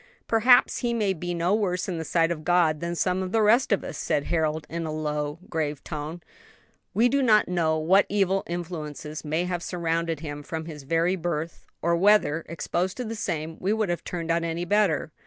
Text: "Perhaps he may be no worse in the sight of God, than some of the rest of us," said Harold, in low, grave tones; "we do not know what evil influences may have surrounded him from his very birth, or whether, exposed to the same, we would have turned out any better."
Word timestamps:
"Perhaps 0.25 0.79
he 0.79 0.95
may 0.95 1.13
be 1.13 1.35
no 1.35 1.53
worse 1.53 1.87
in 1.87 1.99
the 1.99 2.03
sight 2.03 2.31
of 2.31 2.43
God, 2.43 2.79
than 2.79 2.95
some 2.95 3.21
of 3.21 3.31
the 3.31 3.43
rest 3.43 3.71
of 3.71 3.83
us," 3.83 3.99
said 3.99 4.23
Harold, 4.23 4.65
in 4.67 4.83
low, 4.83 5.37
grave 5.47 5.83
tones; 5.83 6.21
"we 6.95 7.07
do 7.07 7.21
not 7.21 7.47
know 7.47 7.77
what 7.77 8.07
evil 8.09 8.43
influences 8.47 9.23
may 9.23 9.45
have 9.45 9.61
surrounded 9.61 10.21
him 10.21 10.41
from 10.41 10.65
his 10.65 10.81
very 10.81 11.15
birth, 11.15 11.67
or 11.83 11.95
whether, 11.95 12.43
exposed 12.49 12.97
to 12.97 13.03
the 13.05 13.13
same, 13.13 13.57
we 13.59 13.71
would 13.73 13.89
have 13.89 14.03
turned 14.03 14.31
out 14.31 14.43
any 14.43 14.65
better." 14.65 15.11